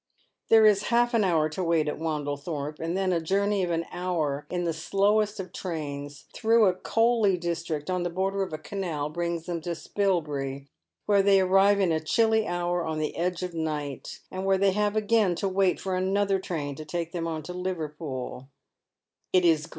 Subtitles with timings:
[0.49, 3.85] There is half an hour to wait at Wandlethorpe, and then a journey of an
[3.91, 8.51] hour in the slowest of trains, through a coaly dis trict, on the border of
[8.51, 10.69] a canal, brings them to Spilbury,
[11.05, 14.71] where they arrive in a chilly hour on the edge of night, and where they
[14.71, 18.49] have again to wait for another train to take them on to Liverpool
[19.35, 19.69] JViC Podmores iJiinh of Emigration.